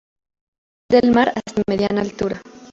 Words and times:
Desde 0.89 1.05
el 1.05 1.11
nivel 1.11 1.13
del 1.13 1.13
mar 1.13 1.33
hasta 1.35 1.61
mediana 1.67 2.01
altura. 2.01 2.41